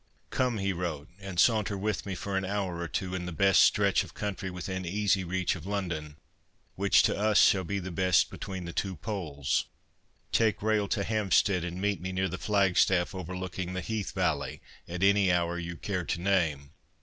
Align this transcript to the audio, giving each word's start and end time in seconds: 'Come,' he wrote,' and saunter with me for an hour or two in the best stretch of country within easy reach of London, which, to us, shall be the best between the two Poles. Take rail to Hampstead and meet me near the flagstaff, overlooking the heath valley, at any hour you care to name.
'Come,' 0.31 0.57
he 0.57 0.73
wrote,' 0.73 1.09
and 1.21 1.39
saunter 1.39 1.77
with 1.77 2.07
me 2.07 2.15
for 2.15 2.35
an 2.35 2.43
hour 2.43 2.79
or 2.79 2.87
two 2.87 3.13
in 3.13 3.27
the 3.27 3.31
best 3.31 3.59
stretch 3.59 4.03
of 4.03 4.15
country 4.15 4.49
within 4.49 4.83
easy 4.83 5.23
reach 5.23 5.55
of 5.55 5.67
London, 5.67 6.15
which, 6.73 7.03
to 7.03 7.15
us, 7.15 7.39
shall 7.39 7.63
be 7.63 7.77
the 7.77 7.91
best 7.91 8.31
between 8.31 8.65
the 8.65 8.73
two 8.73 8.95
Poles. 8.95 9.65
Take 10.31 10.63
rail 10.63 10.87
to 10.87 11.03
Hampstead 11.03 11.63
and 11.63 11.79
meet 11.79 12.01
me 12.01 12.11
near 12.11 12.27
the 12.29 12.39
flagstaff, 12.39 13.13
overlooking 13.13 13.73
the 13.73 13.81
heath 13.81 14.11
valley, 14.13 14.59
at 14.87 15.03
any 15.03 15.31
hour 15.31 15.59
you 15.59 15.77
care 15.77 16.03
to 16.05 16.19
name. 16.19 16.71